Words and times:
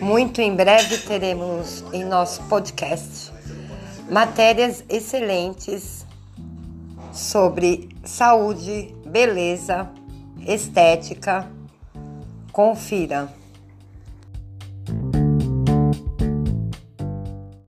Muito 0.00 0.40
em 0.40 0.54
breve 0.54 0.98
teremos 0.98 1.84
em 1.92 2.04
nosso 2.04 2.42
podcast 2.44 3.32
matérias 4.10 4.84
excelentes 4.88 6.04
sobre 7.12 7.88
saúde, 8.04 8.92
beleza, 9.06 9.88
estética. 10.46 11.48
Confira. 12.52 13.32